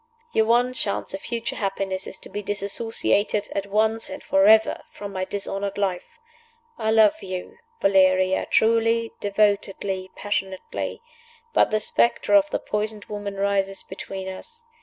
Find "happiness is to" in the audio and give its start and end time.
1.57-2.29